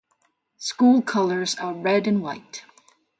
School 0.57 1.03
colors 1.03 1.53
are 1.59 1.75
red 1.75 2.07
and 2.07 2.23
white. 2.23 2.63